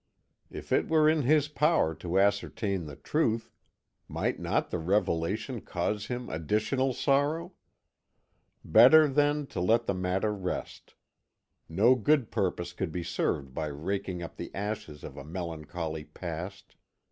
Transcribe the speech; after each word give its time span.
If 0.49 0.71
it 0.71 0.87
were 0.89 1.07
in 1.07 1.21
his 1.21 1.47
power 1.47 1.93
to 1.93 2.19
ascertain 2.19 2.87
the 2.87 2.95
truth, 2.95 3.51
might 4.07 4.39
not 4.39 4.71
the 4.71 4.79
revelation 4.79 5.61
cause 5.61 6.07
him 6.07 6.27
additional 6.27 6.91
sorrow? 6.93 7.53
Better, 8.65 9.07
then, 9.07 9.45
to 9.53 9.61
let 9.61 9.85
the 9.85 9.93
matter 9.93 10.33
rest. 10.33 10.95
No 11.69 11.93
good 11.93 12.31
purpose 12.31 12.73
could 12.73 12.91
be 12.91 13.03
served 13.03 13.53
by 13.53 13.67
raking 13.67 14.23
up 14.23 14.37
the 14.37 14.49
ashes 14.55 15.03
of 15.03 15.17
a 15.17 15.23
melancholy 15.23 16.05
past. 16.05 16.75